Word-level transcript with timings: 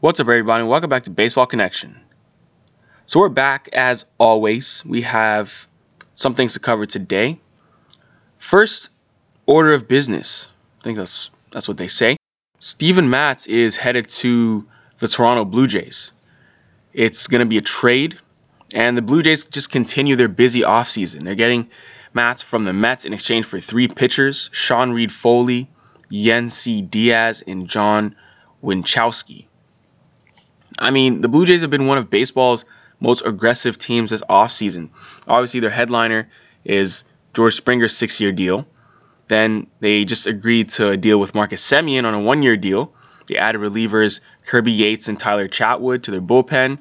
What's 0.00 0.20
up, 0.20 0.26
everybody? 0.26 0.62
Welcome 0.62 0.90
back 0.90 1.04
to 1.04 1.10
Baseball 1.10 1.46
Connection. 1.46 1.98
So, 3.06 3.18
we're 3.18 3.30
back 3.30 3.70
as 3.72 4.04
always. 4.18 4.84
We 4.84 5.00
have 5.00 5.68
some 6.16 6.34
things 6.34 6.52
to 6.52 6.60
cover 6.60 6.84
today. 6.84 7.40
First, 8.36 8.90
order 9.46 9.72
of 9.72 9.88
business. 9.88 10.48
I 10.80 10.84
think 10.84 10.98
that's 10.98 11.30
that's 11.50 11.66
what 11.66 11.78
they 11.78 11.88
say. 11.88 12.18
Steven 12.58 13.08
Matz 13.08 13.46
is 13.46 13.78
headed 13.78 14.06
to 14.10 14.68
the 14.98 15.08
Toronto 15.08 15.46
Blue 15.46 15.66
Jays. 15.66 16.12
It's 16.92 17.26
going 17.26 17.40
to 17.40 17.46
be 17.46 17.56
a 17.56 17.62
trade, 17.62 18.18
and 18.74 18.98
the 18.98 19.02
Blue 19.02 19.22
Jays 19.22 19.46
just 19.46 19.72
continue 19.72 20.14
their 20.14 20.28
busy 20.28 20.60
offseason. 20.60 21.22
They're 21.22 21.34
getting 21.34 21.70
Matz 22.12 22.42
from 22.42 22.64
the 22.64 22.74
Mets 22.74 23.06
in 23.06 23.14
exchange 23.14 23.46
for 23.46 23.60
three 23.60 23.88
pitchers 23.88 24.50
Sean 24.52 24.92
Reid-Foley, 24.92 25.70
Yennsy 26.12 26.86
Diaz, 26.86 27.42
and 27.46 27.66
John 27.66 28.14
Winckowski. 28.62 29.46
I 30.78 30.90
mean, 30.90 31.20
the 31.20 31.28
Blue 31.28 31.46
Jays 31.46 31.62
have 31.62 31.70
been 31.70 31.86
one 31.86 31.98
of 31.98 32.10
baseball's 32.10 32.64
most 33.00 33.24
aggressive 33.26 33.78
teams 33.78 34.10
this 34.10 34.22
offseason. 34.22 34.90
Obviously, 35.26 35.60
their 35.60 35.70
headliner 35.70 36.28
is 36.64 37.04
George 37.34 37.54
Springer's 37.54 37.96
six 37.96 38.20
year 38.20 38.32
deal. 38.32 38.66
Then 39.28 39.66
they 39.80 40.04
just 40.04 40.26
agreed 40.26 40.68
to 40.70 40.90
a 40.90 40.96
deal 40.96 41.18
with 41.18 41.34
Marcus 41.34 41.66
Semien 41.68 42.04
on 42.04 42.14
a 42.14 42.20
one 42.20 42.42
year 42.42 42.56
deal. 42.56 42.92
They 43.26 43.36
added 43.36 43.60
relievers 43.60 44.20
Kirby 44.44 44.72
Yates 44.72 45.08
and 45.08 45.18
Tyler 45.18 45.48
Chatwood 45.48 46.02
to 46.04 46.10
their 46.10 46.20
bullpen. 46.20 46.78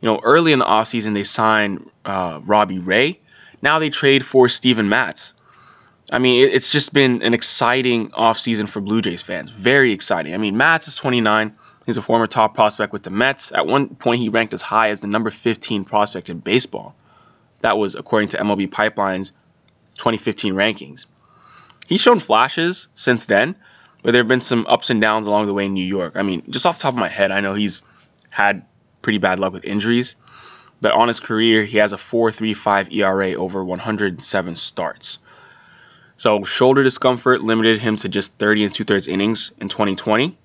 You 0.00 0.08
know, 0.08 0.20
early 0.22 0.52
in 0.52 0.58
the 0.58 0.64
offseason, 0.64 1.12
they 1.12 1.22
signed 1.22 1.90
uh, 2.04 2.40
Robbie 2.44 2.78
Ray. 2.78 3.20
Now 3.62 3.78
they 3.78 3.90
trade 3.90 4.24
for 4.24 4.48
Steven 4.48 4.88
Matz. 4.88 5.34
I 6.10 6.18
mean, 6.18 6.48
it's 6.48 6.70
just 6.70 6.92
been 6.92 7.22
an 7.22 7.32
exciting 7.32 8.08
offseason 8.10 8.68
for 8.68 8.80
Blue 8.80 9.00
Jays 9.00 9.22
fans. 9.22 9.50
Very 9.50 9.92
exciting. 9.92 10.34
I 10.34 10.36
mean, 10.36 10.56
Matz 10.56 10.88
is 10.88 10.96
29. 10.96 11.54
He's 11.86 11.96
a 11.96 12.02
former 12.02 12.26
top 12.26 12.54
prospect 12.54 12.92
with 12.92 13.02
the 13.02 13.10
Mets. 13.10 13.50
At 13.52 13.66
one 13.66 13.94
point, 13.96 14.20
he 14.20 14.28
ranked 14.28 14.54
as 14.54 14.62
high 14.62 14.90
as 14.90 15.00
the 15.00 15.08
number 15.08 15.30
15 15.30 15.84
prospect 15.84 16.30
in 16.30 16.38
baseball. 16.38 16.94
That 17.60 17.78
was 17.78 17.94
according 17.94 18.28
to 18.30 18.38
MLB 18.38 18.70
Pipeline's 18.70 19.30
2015 19.96 20.54
rankings. 20.54 21.06
He's 21.86 22.00
shown 22.00 22.18
flashes 22.18 22.88
since 22.94 23.24
then, 23.24 23.56
but 24.02 24.12
there 24.12 24.20
have 24.20 24.28
been 24.28 24.40
some 24.40 24.66
ups 24.66 24.90
and 24.90 25.00
downs 25.00 25.26
along 25.26 25.46
the 25.46 25.54
way 25.54 25.66
in 25.66 25.74
New 25.74 25.84
York. 25.84 26.16
I 26.16 26.22
mean, 26.22 26.42
just 26.50 26.66
off 26.66 26.78
the 26.78 26.82
top 26.82 26.94
of 26.94 26.98
my 26.98 27.08
head, 27.08 27.32
I 27.32 27.40
know 27.40 27.54
he's 27.54 27.82
had 28.32 28.64
pretty 29.02 29.18
bad 29.18 29.38
luck 29.38 29.52
with 29.52 29.64
injuries, 29.64 30.16
but 30.80 30.92
on 30.92 31.08
his 31.08 31.20
career, 31.20 31.64
he 31.64 31.78
has 31.78 31.92
a 31.92 31.96
4.35 31.96 32.92
ERA 32.94 33.34
over 33.34 33.64
107 33.64 34.56
starts. 34.56 35.18
So 36.16 36.44
shoulder 36.44 36.84
discomfort 36.84 37.42
limited 37.42 37.80
him 37.80 37.96
to 37.98 38.08
just 38.08 38.38
30 38.38 38.64
and 38.64 38.74
two 38.74 38.84
thirds 38.84 39.08
innings 39.08 39.52
in 39.60 39.68
2020. 39.68 40.38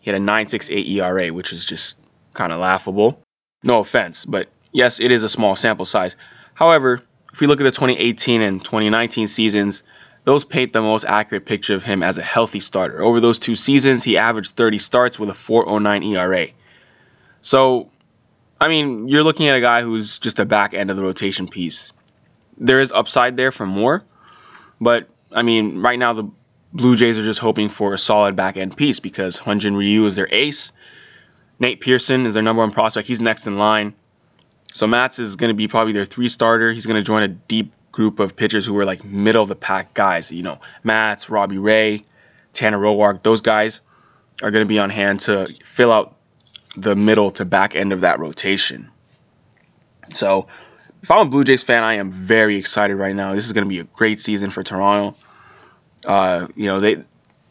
He 0.00 0.10
had 0.10 0.20
a 0.20 0.24
9.68 0.24 0.88
ERA, 0.96 1.32
which 1.32 1.52
is 1.52 1.64
just 1.64 1.96
kind 2.34 2.52
of 2.52 2.60
laughable. 2.60 3.22
No 3.62 3.80
offense, 3.80 4.24
but 4.24 4.48
yes, 4.72 5.00
it 5.00 5.10
is 5.10 5.22
a 5.22 5.28
small 5.28 5.54
sample 5.54 5.84
size. 5.84 6.16
However, 6.54 7.02
if 7.32 7.40
we 7.40 7.46
look 7.46 7.60
at 7.60 7.64
the 7.64 7.70
2018 7.70 8.42
and 8.42 8.64
2019 8.64 9.26
seasons, 9.26 9.82
those 10.24 10.44
paint 10.44 10.72
the 10.72 10.82
most 10.82 11.04
accurate 11.04 11.46
picture 11.46 11.74
of 11.74 11.84
him 11.84 12.02
as 12.02 12.18
a 12.18 12.22
healthy 12.22 12.60
starter. 12.60 13.02
Over 13.02 13.20
those 13.20 13.38
two 13.38 13.56
seasons, 13.56 14.04
he 14.04 14.16
averaged 14.16 14.56
30 14.56 14.78
starts 14.78 15.18
with 15.18 15.30
a 15.30 15.34
4.09 15.34 16.14
ERA. 16.14 16.48
So, 17.40 17.90
I 18.60 18.68
mean, 18.68 19.08
you're 19.08 19.22
looking 19.22 19.48
at 19.48 19.56
a 19.56 19.60
guy 19.60 19.82
who's 19.82 20.18
just 20.18 20.38
a 20.38 20.44
back 20.44 20.74
end 20.74 20.90
of 20.90 20.96
the 20.96 21.02
rotation 21.02 21.48
piece. 21.48 21.92
There 22.58 22.80
is 22.80 22.92
upside 22.92 23.36
there 23.36 23.52
for 23.52 23.66
more, 23.66 24.04
but 24.80 25.08
I 25.32 25.42
mean, 25.42 25.78
right 25.78 25.98
now 25.98 26.12
the 26.12 26.30
Blue 26.72 26.96
Jays 26.96 27.18
are 27.18 27.22
just 27.22 27.40
hoping 27.40 27.68
for 27.68 27.94
a 27.94 27.98
solid 27.98 28.36
back 28.36 28.56
end 28.56 28.76
piece 28.76 29.00
because 29.00 29.40
Hyun-Jin 29.40 29.76
Ryu 29.76 30.04
is 30.06 30.16
their 30.16 30.28
ace. 30.30 30.72
Nate 31.58 31.80
Pearson 31.80 32.26
is 32.26 32.34
their 32.34 32.42
number 32.42 32.62
one 32.62 32.70
prospect. 32.70 33.08
He's 33.08 33.20
next 33.20 33.46
in 33.46 33.58
line. 33.58 33.94
So 34.72 34.86
Matz 34.86 35.18
is 35.18 35.34
going 35.36 35.48
to 35.48 35.54
be 35.54 35.66
probably 35.66 35.92
their 35.92 36.04
three 36.04 36.28
starter. 36.28 36.70
He's 36.72 36.86
going 36.86 37.00
to 37.00 37.04
join 37.04 37.22
a 37.22 37.28
deep 37.28 37.72
group 37.90 38.20
of 38.20 38.36
pitchers 38.36 38.64
who 38.64 38.78
are 38.78 38.84
like 38.84 39.04
middle 39.04 39.42
of 39.42 39.48
the 39.48 39.56
pack 39.56 39.94
guys. 39.94 40.30
You 40.30 40.44
know, 40.44 40.60
Matz, 40.84 41.28
Robbie 41.28 41.58
Ray, 41.58 42.02
Tanner 42.52 42.78
Roark. 42.78 43.22
Those 43.24 43.40
guys 43.40 43.80
are 44.42 44.50
going 44.52 44.64
to 44.64 44.68
be 44.68 44.78
on 44.78 44.90
hand 44.90 45.20
to 45.20 45.52
fill 45.64 45.92
out 45.92 46.16
the 46.76 46.94
middle 46.94 47.30
to 47.32 47.44
back 47.44 47.74
end 47.74 47.92
of 47.92 48.00
that 48.02 48.20
rotation. 48.20 48.90
So 50.10 50.46
if 51.02 51.10
I'm 51.10 51.26
a 51.26 51.30
Blue 51.30 51.42
Jays 51.42 51.64
fan, 51.64 51.82
I 51.82 51.94
am 51.94 52.12
very 52.12 52.56
excited 52.56 52.94
right 52.94 53.14
now. 53.14 53.34
This 53.34 53.44
is 53.44 53.52
going 53.52 53.64
to 53.64 53.68
be 53.68 53.80
a 53.80 53.84
great 53.84 54.20
season 54.20 54.50
for 54.50 54.62
Toronto 54.62 55.16
uh, 56.06 56.48
you 56.56 56.66
know, 56.66 56.80
they 56.80 57.02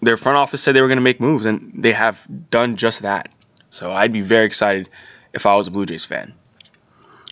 their 0.01 0.17
front 0.17 0.37
office 0.37 0.61
said 0.61 0.75
they 0.75 0.81
were 0.81 0.87
going 0.87 0.97
to 0.97 1.03
make 1.03 1.19
moves, 1.19 1.45
and 1.45 1.71
they 1.75 1.91
have 1.91 2.25
done 2.49 2.75
just 2.75 3.01
that. 3.01 3.33
So 3.69 3.91
I'd 3.91 4.13
be 4.13 4.21
very 4.21 4.45
excited 4.45 4.89
if 5.33 5.45
I 5.45 5.55
was 5.55 5.67
a 5.67 5.71
Blue 5.71 5.85
Jays 5.85 6.05
fan. 6.05 6.33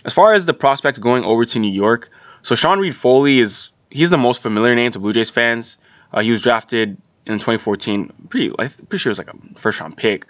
As 0.04 0.14
far 0.14 0.34
as 0.34 0.46
the 0.46 0.54
prospect 0.54 1.00
going 1.00 1.24
over 1.24 1.44
to 1.44 1.58
New 1.58 1.70
York, 1.70 2.10
so 2.42 2.54
Sean 2.54 2.78
Reid-Foley 2.78 3.40
is 3.40 3.72
he's 3.90 4.10
the 4.10 4.18
most 4.18 4.42
familiar 4.42 4.74
name 4.74 4.90
to 4.92 4.98
Blue 4.98 5.12
Jays 5.12 5.30
fans. 5.30 5.78
Uh, 6.12 6.20
he 6.20 6.30
was 6.30 6.42
drafted 6.42 6.96
in 7.26 7.34
2014. 7.34 8.12
Pretty, 8.28 8.50
I'm 8.58 8.68
pretty 8.68 8.98
sure 8.98 9.10
it 9.10 9.12
was 9.12 9.18
like 9.18 9.32
a 9.32 9.58
first 9.58 9.80
round 9.80 9.96
pick. 9.96 10.26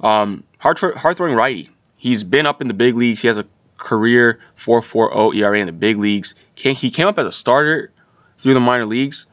Um, 0.00 0.44
hard, 0.58 0.78
hard 0.78 1.16
throwing 1.16 1.34
righty. 1.34 1.70
He's 1.96 2.24
been 2.24 2.46
up 2.46 2.60
in 2.60 2.68
the 2.68 2.74
big 2.74 2.94
leagues. 2.94 3.20
He 3.20 3.26
has 3.26 3.38
a 3.38 3.46
career 3.76 4.38
4.40 4.56 5.36
ERA 5.36 5.58
in 5.58 5.66
the 5.66 5.72
big 5.72 5.98
leagues. 5.98 6.34
He 6.54 6.90
came 6.90 7.06
up 7.06 7.18
as 7.18 7.26
a 7.26 7.32
starter 7.32 7.92
through 8.38 8.54
the 8.54 8.60
minor 8.60 8.86
leagues, 8.86 9.26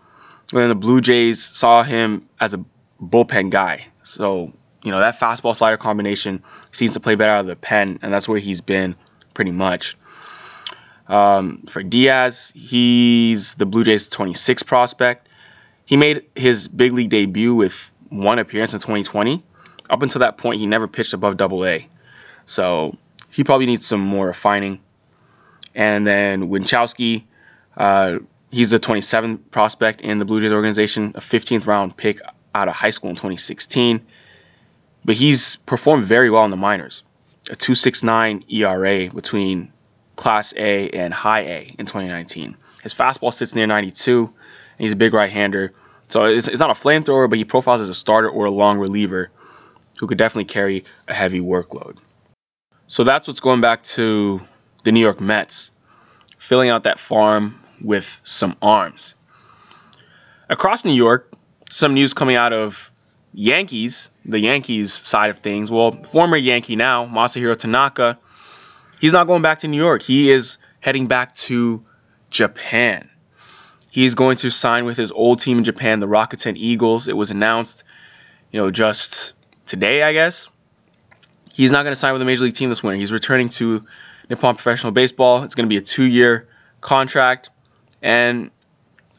then 0.52 0.70
the 0.70 0.76
Blue 0.76 1.02
Jays 1.02 1.44
saw 1.44 1.84
him 1.84 2.28
as 2.40 2.54
a 2.54 2.64
bullpen 3.02 3.50
guy. 3.50 3.86
So, 4.04 4.54
you 4.84 4.92
know, 4.92 5.00
that 5.00 5.20
fastball 5.20 5.56
slider 5.56 5.78
combination 5.78 6.42
seems 6.72 6.94
to 6.94 7.00
play 7.00 7.16
better 7.16 7.32
out 7.32 7.42
of 7.42 7.48
the 7.48 7.56
pen, 7.56 8.00
and 8.02 8.14
that's 8.14 8.28
where 8.30 8.40
he's 8.40 8.62
been 8.62 8.96
pretty 9.34 9.52
much. 9.52 9.98
Um, 11.08 11.64
for 11.68 11.84
Diaz, 11.84 12.52
he's 12.56 13.56
the 13.56 13.66
Blue 13.66 13.84
Jays' 13.84 14.10
26 14.10 14.64
prospect. 14.64 15.30
He 15.86 15.96
made 15.96 16.26
his 16.36 16.68
big 16.68 16.94
league 16.94 17.10
debut 17.10 17.56
with 17.56 17.94
one 18.10 18.40
appearance 18.40 18.74
in 18.74 18.80
2020. 18.80 19.44
Up 19.90 20.02
until 20.02 20.20
that 20.20 20.38
point, 20.38 20.60
he 20.60 20.66
never 20.66 20.88
pitched 20.88 21.14
above 21.14 21.38
double 21.38 21.66
A. 21.66 21.88
So 22.46 22.98
he 23.30 23.44
probably 23.44 23.66
needs 23.66 23.86
some 23.86 24.02
more 24.02 24.28
refining. 24.28 24.82
And 25.76 26.06
then 26.06 26.50
Winckowski, 26.50 27.24
uh, 27.78 28.20
He's 28.52 28.72
a 28.72 28.80
27th 28.80 29.40
prospect 29.52 30.02
in 30.02 30.20
the 30.20 30.26
Blue 30.26 30.40
Jays 30.40 30.54
organization, 30.54 31.12
a 31.16 31.20
15th 31.20 31.68
round 31.68 31.98
pick 31.98 32.22
out 32.56 32.68
of 32.68 32.76
high 32.76 32.90
school 32.92 33.10
in 33.10 33.16
2016. 33.16 34.06
But 35.04 35.16
he's 35.16 35.58
performed 35.58 36.06
very 36.06 36.30
well 36.30 36.46
in 36.46 36.52
the 36.52 36.58
minors. 36.58 37.04
A 37.50 37.56
269 37.56 38.46
ERA 38.50 39.10
between 39.10 39.72
Class 40.16 40.54
A 40.58 40.90
and 40.90 41.14
High 41.14 41.42
A 41.42 41.68
in 41.78 41.86
2019. 41.86 42.58
His 42.84 42.94
fastball 42.94 43.34
sits 43.34 43.54
near 43.54 43.68
92, 43.68 44.26
and 44.26 44.34
he's 44.78 44.94
a 44.94 44.98
big 44.98 45.14
right 45.14 45.32
hander. 45.32 45.74
So 46.10 46.26
it's, 46.26 46.48
it's 46.48 46.60
not 46.60 46.70
a 46.70 46.74
flamethrower, 46.74 47.30
but 47.30 47.38
he 47.38 47.46
profiles 47.46 47.82
as 47.82 47.90
a 47.90 47.94
starter 47.94 48.30
or 48.30 48.46
a 48.46 48.52
long 48.52 48.80
reliever 48.80 49.30
who 50.00 50.08
could 50.08 50.18
definitely 50.18 50.46
carry 50.46 50.86
a 51.08 51.14
heavy 51.14 51.42
workload. 51.42 51.98
So 52.88 53.04
that's 53.04 53.28
what's 53.28 53.40
going 53.40 53.62
back 53.62 53.84
to 53.84 54.42
the 54.84 54.92
New 54.92 55.02
York 55.02 55.20
Mets, 55.20 55.72
filling 56.38 56.70
out 56.70 56.84
that 56.84 57.00
farm 57.00 57.60
with 57.82 58.22
some 58.24 58.56
arms. 58.62 59.16
Across 60.50 60.86
New 60.86 60.94
York, 60.94 61.34
some 61.70 61.94
news 61.94 62.14
coming 62.14 62.36
out 62.36 62.54
of 62.54 62.92
Yankees, 63.34 64.10
the 64.26 64.40
Yankees 64.40 64.94
side 64.94 65.30
of 65.30 65.38
things. 65.38 65.70
Well, 65.70 65.92
former 66.04 66.38
Yankee 66.38 66.76
now, 66.76 67.06
Masahiro 67.06 67.56
Tanaka, 67.56 68.18
he's 69.00 69.14
not 69.14 69.28
going 69.28 69.42
back 69.42 69.60
to 69.60 69.68
New 69.68 69.78
York. 69.78 70.02
He 70.02 70.32
is 70.32 70.58
heading 70.80 71.08
back 71.08 71.36
to 71.36 71.84
Japan. 72.30 73.10
He's 73.90 74.16
going 74.16 74.38
to 74.38 74.50
sign 74.50 74.86
with 74.86 74.98
his 74.98 75.12
old 75.12 75.40
team 75.40 75.58
in 75.58 75.64
Japan, 75.64 76.00
the 76.00 76.08
Rakuten 76.08 76.56
Eagles. 76.56 77.08
It 77.08 77.18
was 77.18 77.32
announced, 77.32 77.84
you 78.52 78.60
know, 78.60 78.72
just 78.72 79.34
today, 79.66 80.04
I 80.04 80.14
guess. 80.14 80.50
He's 81.54 81.72
not 81.72 81.84
going 81.84 81.92
to 81.92 81.96
sign 81.96 82.14
with 82.14 82.22
a 82.22 82.26
major 82.26 82.44
league 82.44 82.54
team 82.54 82.70
this 82.70 82.84
winter. 82.84 82.98
He's 82.98 83.12
returning 83.12 83.50
to 83.50 83.86
Nippon 84.30 84.56
Professional 84.56 84.92
Baseball. 84.92 85.44
It's 85.44 85.56
going 85.56 85.66
to 85.66 85.70
be 85.70 85.78
a 85.78 85.82
two 85.82 86.04
year 86.04 86.48
contract. 86.82 87.50
And 88.02 88.52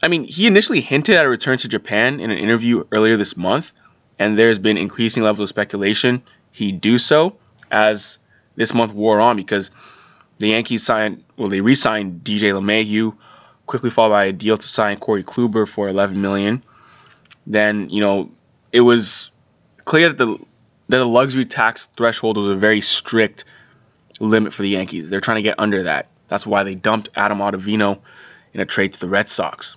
I 0.03 0.09
mean, 0.09 0.25
he 0.25 0.47
initially 0.47 0.81
hinted 0.81 1.17
at 1.17 1.25
a 1.25 1.29
return 1.29 1.59
to 1.59 1.69
Japan 1.69 2.21
in 2.21 2.31
an 2.31 2.39
interview 2.39 2.85
earlier 2.93 3.17
this 3.17 3.37
month, 3.37 3.73
and 4.19 4.39
there's 4.39 4.59
been 4.59 4.79
increasing 4.79 5.23
levels 5.23 5.41
of 5.41 5.49
speculation 5.49 6.23
he'd 6.53 6.81
do 6.81 6.99
so 6.99 7.37
as 7.71 8.19
this 8.57 8.75
month 8.75 8.93
wore 8.93 9.21
on 9.21 9.37
because 9.37 9.71
the 10.39 10.49
Yankees 10.49 10.85
signed, 10.85 11.25
well, 11.37 11.49
they 11.49 11.61
re-signed 11.61 12.23
DJ 12.25 12.53
LeMahieu, 12.53 13.17
quickly 13.67 13.91
followed 13.91 14.11
by 14.11 14.25
a 14.25 14.33
deal 14.33 14.57
to 14.57 14.67
sign 14.67 14.99
Corey 14.99 15.23
Kluber 15.23 15.69
for 15.69 15.89
11 15.89 16.21
million. 16.21 16.63
Then 17.47 17.89
you 17.89 18.01
know 18.01 18.31
it 18.73 18.83
was 18.83 19.31
clear 19.85 20.09
that 20.11 20.19
the 20.19 20.39
that 20.89 20.99
the 20.99 21.07
luxury 21.07 21.45
tax 21.45 21.89
threshold 21.97 22.37
was 22.37 22.49
a 22.49 22.55
very 22.55 22.81
strict 22.81 23.45
limit 24.21 24.53
for 24.53 24.63
the 24.63 24.69
Yankees. 24.69 25.11
They're 25.11 25.21
trying 25.21 25.37
to 25.37 25.43
get 25.43 25.55
under 25.59 25.83
that. 25.85 26.09
That's 26.29 26.47
why 26.47 26.63
they 26.63 26.75
dumped 26.75 27.09
Adam 27.15 27.39
Ottavino 27.39 28.01
in 28.53 28.61
a 28.61 28.67
trade 28.67 28.93
to 28.95 29.00
the 29.00 29.09
Red 29.09 29.29
Sox. 29.29 29.77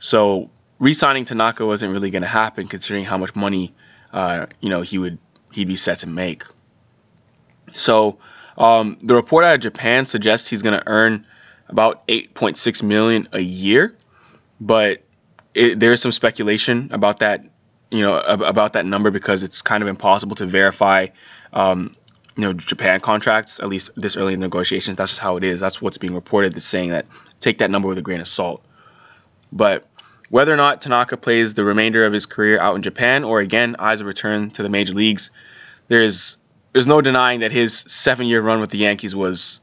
So 0.00 0.50
re-signing 0.78 1.24
Tanaka 1.24 1.64
wasn't 1.66 1.92
really 1.92 2.10
going 2.10 2.22
to 2.22 2.28
happen, 2.28 2.68
considering 2.68 3.04
how 3.04 3.18
much 3.18 3.34
money 3.34 3.74
uh, 4.12 4.46
you 4.60 4.68
know 4.68 4.82
he 4.82 4.98
would 4.98 5.18
he'd 5.52 5.68
be 5.68 5.76
set 5.76 5.98
to 5.98 6.08
make. 6.08 6.44
So 7.68 8.18
um, 8.58 8.98
the 9.02 9.14
report 9.14 9.44
out 9.44 9.54
of 9.54 9.60
Japan 9.60 10.04
suggests 10.04 10.48
he's 10.48 10.62
going 10.62 10.78
to 10.78 10.86
earn 10.86 11.26
about 11.68 12.06
8.6 12.08 12.82
million 12.82 13.28
a 13.32 13.40
year, 13.40 13.96
but 14.60 15.02
it, 15.54 15.80
there 15.80 15.92
is 15.92 16.02
some 16.02 16.12
speculation 16.12 16.88
about 16.92 17.18
that, 17.20 17.44
you 17.90 18.02
know, 18.02 18.18
about 18.20 18.74
that 18.74 18.86
number 18.86 19.10
because 19.10 19.42
it's 19.42 19.62
kind 19.62 19.82
of 19.82 19.88
impossible 19.88 20.36
to 20.36 20.46
verify, 20.46 21.06
um, 21.52 21.96
you 22.36 22.42
know, 22.42 22.52
Japan 22.52 23.00
contracts 23.00 23.60
at 23.60 23.68
least 23.68 23.90
this 23.96 24.16
early 24.16 24.34
in 24.34 24.40
negotiations. 24.40 24.96
That's 24.96 25.12
just 25.12 25.20
how 25.20 25.36
it 25.36 25.44
is. 25.44 25.60
That's 25.60 25.80
what's 25.80 25.98
being 25.98 26.14
reported. 26.14 26.54
That's 26.54 26.64
saying 26.64 26.90
that 26.90 27.06
take 27.40 27.58
that 27.58 27.70
number 27.70 27.88
with 27.88 27.98
a 27.98 28.02
grain 28.02 28.20
of 28.20 28.26
salt. 28.26 28.64
But 29.52 29.86
whether 30.30 30.52
or 30.52 30.56
not 30.56 30.80
Tanaka 30.80 31.16
plays 31.16 31.54
the 31.54 31.64
remainder 31.64 32.04
of 32.04 32.12
his 32.12 32.26
career 32.26 32.58
out 32.58 32.74
in 32.74 32.82
Japan 32.82 33.22
or 33.22 33.40
again 33.40 33.76
eyes 33.78 34.00
a 34.00 34.04
return 34.04 34.50
to 34.52 34.62
the 34.62 34.68
major 34.68 34.94
leagues, 34.94 35.30
there's 35.88 36.36
there's 36.72 36.88
no 36.88 37.00
denying 37.00 37.38
that 37.40 37.52
his 37.52 37.84
seven-year 37.86 38.42
run 38.42 38.60
with 38.60 38.70
the 38.70 38.78
Yankees 38.78 39.14
was 39.14 39.60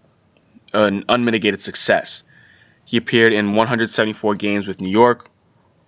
an 0.74 1.04
unmitigated 1.10 1.60
success. 1.60 2.24
He 2.86 2.96
appeared 2.96 3.34
in 3.34 3.54
174 3.54 4.36
games 4.36 4.66
with 4.66 4.80
New 4.80 4.90
York, 4.90 5.28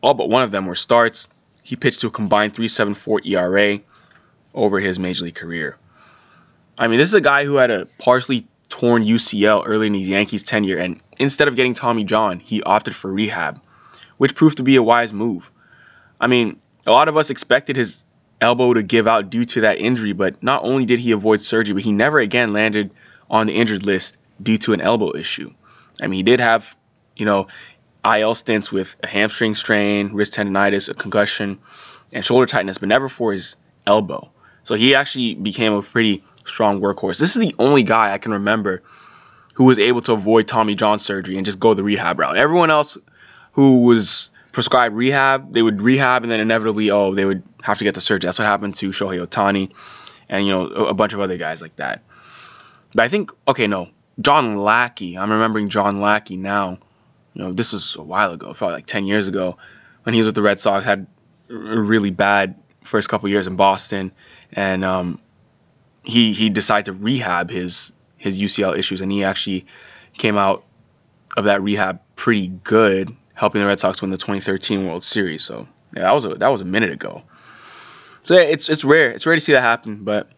all 0.01 0.13
but 0.13 0.29
one 0.29 0.43
of 0.43 0.51
them 0.51 0.65
were 0.65 0.75
starts. 0.75 1.29
He 1.63 1.77
pitched 1.77 2.01
to 2.01 2.07
a 2.07 2.11
combined 2.11 2.53
3.74 2.53 3.25
ERA 3.25 3.79
over 4.53 4.81
his 4.81 4.99
major 4.99 5.23
league 5.23 5.35
career. 5.35 5.77
I 6.79 6.87
mean, 6.87 6.97
this 6.97 7.07
is 7.07 7.13
a 7.13 7.21
guy 7.21 7.45
who 7.45 7.57
had 7.57 7.69
a 7.69 7.85
partially 7.99 8.47
torn 8.69 9.05
UCL 9.05 9.63
early 9.65 9.87
in 9.87 9.93
his 9.93 10.07
Yankees 10.09 10.41
tenure, 10.41 10.77
and 10.77 10.99
instead 11.19 11.47
of 11.47 11.55
getting 11.55 11.73
Tommy 11.73 12.03
John, 12.03 12.39
he 12.39 12.63
opted 12.63 12.95
for 12.95 13.11
rehab, 13.11 13.61
which 14.17 14.35
proved 14.35 14.57
to 14.57 14.63
be 14.63 14.75
a 14.75 14.83
wise 14.83 15.13
move. 15.13 15.51
I 16.19 16.27
mean, 16.27 16.59
a 16.87 16.91
lot 16.91 17.07
of 17.07 17.15
us 17.15 17.29
expected 17.29 17.75
his 17.75 18.03
elbow 18.41 18.73
to 18.73 18.81
give 18.81 19.07
out 19.07 19.29
due 19.29 19.45
to 19.45 19.61
that 19.61 19.77
injury, 19.77 20.13
but 20.13 20.41
not 20.41 20.63
only 20.63 20.85
did 20.85 20.99
he 20.99 21.11
avoid 21.11 21.39
surgery, 21.41 21.73
but 21.73 21.83
he 21.83 21.91
never 21.91 22.19
again 22.19 22.53
landed 22.53 22.93
on 23.29 23.47
the 23.47 23.53
injured 23.53 23.85
list 23.85 24.17
due 24.41 24.57
to 24.57 24.73
an 24.73 24.81
elbow 24.81 25.15
issue. 25.15 25.53
I 26.01 26.07
mean, 26.07 26.17
he 26.17 26.23
did 26.23 26.39
have, 26.39 26.75
you 27.15 27.25
know, 27.25 27.47
IL 28.03 28.35
stints 28.35 28.71
with 28.71 28.95
a 29.03 29.07
hamstring 29.07 29.55
strain, 29.55 30.11
wrist 30.13 30.33
tendonitis, 30.33 30.89
a 30.89 30.93
concussion, 30.93 31.59
and 32.11 32.25
shoulder 32.25 32.45
tightness, 32.45 32.79
but 32.79 32.89
never 32.89 33.07
for 33.07 33.31
his 33.31 33.55
elbow. 33.85 34.29
So 34.63 34.75
he 34.75 34.95
actually 34.95 35.35
became 35.35 35.73
a 35.73 35.81
pretty 35.81 36.23
strong 36.45 36.81
workhorse. 36.81 37.19
This 37.19 37.35
is 37.35 37.45
the 37.45 37.55
only 37.59 37.83
guy 37.83 38.13
I 38.13 38.17
can 38.17 38.31
remember 38.31 38.81
who 39.55 39.65
was 39.65 39.77
able 39.77 40.01
to 40.01 40.13
avoid 40.13 40.47
Tommy 40.47 40.75
John 40.75 40.99
surgery 40.99 41.37
and 41.37 41.45
just 41.45 41.59
go 41.59 41.73
the 41.73 41.83
rehab 41.83 42.19
route. 42.19 42.37
Everyone 42.37 42.71
else 42.71 42.97
who 43.51 43.83
was 43.83 44.29
prescribed 44.51 44.95
rehab, 44.95 45.53
they 45.53 45.61
would 45.61 45.81
rehab 45.81 46.23
and 46.23 46.31
then 46.31 46.39
inevitably, 46.39 46.89
oh, 46.89 47.13
they 47.13 47.25
would 47.25 47.43
have 47.61 47.77
to 47.77 47.83
get 47.83 47.93
the 47.93 48.01
surgery. 48.01 48.27
That's 48.27 48.39
what 48.39 48.45
happened 48.45 48.75
to 48.75 48.89
Shohei 48.89 49.25
Ohtani 49.25 49.71
and, 50.29 50.45
you 50.45 50.51
know, 50.51 50.65
a 50.67 50.93
bunch 50.93 51.13
of 51.13 51.19
other 51.19 51.37
guys 51.37 51.61
like 51.61 51.75
that. 51.75 52.01
But 52.95 53.03
I 53.03 53.07
think, 53.07 53.31
okay, 53.47 53.67
no, 53.67 53.89
John 54.21 54.57
Lackey. 54.57 55.17
I'm 55.17 55.31
remembering 55.31 55.69
John 55.69 56.01
Lackey 56.01 56.37
now 56.37 56.79
you 57.33 57.41
know, 57.41 57.51
this 57.51 57.73
was 57.73 57.95
a 57.95 58.01
while 58.01 58.31
ago, 58.31 58.53
probably 58.53 58.75
like 58.75 58.85
10 58.85 59.05
years 59.05 59.27
ago, 59.27 59.57
when 60.03 60.13
he 60.13 60.19
was 60.19 60.27
with 60.27 60.35
the 60.35 60.41
Red 60.41 60.59
Sox, 60.59 60.85
had 60.85 61.07
a 61.49 61.53
really 61.53 62.11
bad 62.11 62.55
first 62.83 63.09
couple 63.09 63.27
years 63.29 63.47
in 63.47 63.55
Boston, 63.55 64.11
and 64.51 64.85
um, 64.85 65.19
he 66.03 66.33
he 66.33 66.49
decided 66.49 66.85
to 66.85 66.93
rehab 66.93 67.49
his 67.49 67.91
his 68.17 68.39
UCL 68.39 68.77
issues, 68.77 69.01
and 69.01 69.11
he 69.11 69.23
actually 69.23 69.65
came 70.13 70.37
out 70.37 70.63
of 71.35 71.45
that 71.45 71.61
rehab 71.61 71.99
pretty 72.15 72.47
good, 72.63 73.15
helping 73.33 73.61
the 73.61 73.67
Red 73.67 73.79
Sox 73.79 74.01
win 74.01 74.11
the 74.11 74.17
2013 74.17 74.85
World 74.85 75.03
Series. 75.03 75.43
So 75.43 75.67
yeah, 75.95 76.03
that 76.03 76.11
was 76.11 76.25
a 76.25 76.35
that 76.35 76.47
was 76.47 76.61
a 76.61 76.65
minute 76.65 76.91
ago. 76.91 77.23
So 78.23 78.35
yeah, 78.35 78.41
it's 78.41 78.69
it's 78.69 78.83
rare. 78.83 79.11
It's 79.11 79.25
rare 79.25 79.35
to 79.35 79.41
see 79.41 79.53
that 79.53 79.61
happen, 79.61 80.03
but 80.03 80.29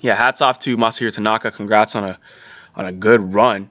yeah, 0.00 0.14
hats 0.14 0.42
off 0.42 0.58
to 0.60 0.76
Masahiro 0.76 1.12
Tanaka. 1.12 1.50
Congrats 1.50 1.96
on 1.96 2.04
a 2.04 2.18
on 2.76 2.86
a 2.86 2.92
good 2.92 3.32
run 3.32 3.70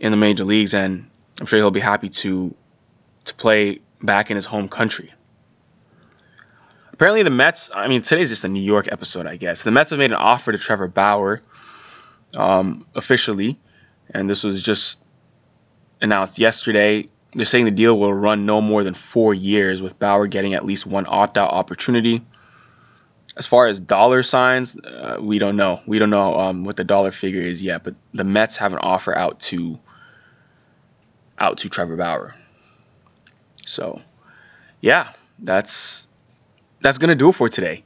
in 0.00 0.10
the 0.10 0.16
major 0.16 0.44
leagues, 0.44 0.74
and 0.74 1.08
I'm 1.40 1.46
sure 1.46 1.58
he'll 1.58 1.70
be 1.70 1.80
happy 1.80 2.08
to 2.08 2.54
to 3.26 3.34
play 3.34 3.80
back 4.02 4.30
in 4.30 4.36
his 4.36 4.46
home 4.46 4.68
country. 4.68 5.12
Apparently, 6.98 7.22
the 7.22 7.30
Mets. 7.30 7.70
I 7.72 7.86
mean, 7.86 8.02
today's 8.02 8.28
just 8.28 8.44
a 8.44 8.48
New 8.48 8.60
York 8.60 8.88
episode, 8.90 9.24
I 9.24 9.36
guess. 9.36 9.62
The 9.62 9.70
Mets 9.70 9.90
have 9.90 10.00
made 10.00 10.10
an 10.10 10.16
offer 10.16 10.50
to 10.50 10.58
Trevor 10.58 10.88
Bauer 10.88 11.40
um, 12.36 12.84
officially, 12.96 13.56
and 14.10 14.28
this 14.28 14.42
was 14.42 14.60
just 14.64 14.98
announced 16.00 16.40
yesterday. 16.40 17.08
They're 17.34 17.46
saying 17.46 17.66
the 17.66 17.70
deal 17.70 17.96
will 18.00 18.12
run 18.12 18.46
no 18.46 18.60
more 18.60 18.82
than 18.82 18.94
four 18.94 19.32
years, 19.32 19.80
with 19.80 19.96
Bauer 20.00 20.26
getting 20.26 20.54
at 20.54 20.64
least 20.64 20.86
one 20.86 21.06
opt-out 21.06 21.52
opportunity. 21.52 22.26
As 23.36 23.46
far 23.46 23.68
as 23.68 23.78
dollar 23.78 24.24
signs, 24.24 24.74
uh, 24.74 25.18
we 25.20 25.38
don't 25.38 25.54
know. 25.54 25.80
We 25.86 26.00
don't 26.00 26.10
know 26.10 26.34
um, 26.34 26.64
what 26.64 26.74
the 26.74 26.82
dollar 26.82 27.12
figure 27.12 27.42
is 27.42 27.62
yet, 27.62 27.84
but 27.84 27.94
the 28.12 28.24
Mets 28.24 28.56
have 28.56 28.72
an 28.72 28.80
offer 28.80 29.16
out 29.16 29.38
to 29.38 29.78
out 31.38 31.58
to 31.58 31.68
Trevor 31.68 31.96
Bauer. 31.96 32.34
So, 33.66 34.02
yeah, 34.80 35.12
that's 35.38 36.07
that's 36.80 36.98
gonna 36.98 37.14
do 37.14 37.28
it 37.28 37.34
for 37.34 37.48
today. 37.48 37.84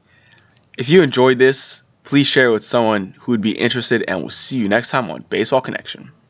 If 0.79 0.89
you 0.89 1.03
enjoyed 1.03 1.39
this, 1.39 1.83
please 2.05 2.27
share 2.27 2.47
it 2.49 2.53
with 2.53 2.65
someone 2.65 3.15
who 3.21 3.33
would 3.33 3.41
be 3.41 3.53
interested, 3.53 4.05
and 4.09 4.21
we'll 4.21 4.31
see 4.31 4.59
you 4.59 4.69
next 4.69 4.91
time 4.91 5.11
on 5.11 5.25
Baseball 5.29 5.61
Connection. 5.61 6.13